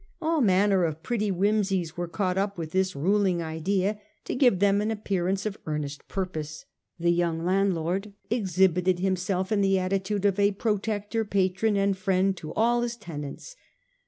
All 0.19 0.41
manner 0.41 0.83
of 0.83 1.03
pretty 1.03 1.29
whimsies 1.29 1.95
were 1.95 2.07
caught 2.07 2.35
up 2.35 2.57
with 2.57 2.71
this 2.71 2.95
ruling 2.95 3.39
idea 3.39 4.01
to 4.25 4.33
give 4.33 4.57
them 4.57 4.81
an 4.81 4.89
appearance 4.89 5.45
of 5.45 5.59
earnest 5.67 6.07
purpose. 6.07 6.65
The 6.97 7.11
young 7.11 7.45
landlord 7.45 8.11
exhibited 8.27 8.97
himself 8.97 9.51
in 9.51 9.61
the 9.61 9.77
attitude 9.77 10.25
of 10.25 10.39
a 10.39 10.53
protector, 10.53 11.23
patron 11.23 11.77
and 11.77 11.95
friend 11.95 12.35
to 12.37 12.51
all 12.55 12.81
his 12.81 12.95
tenants. 12.97 13.55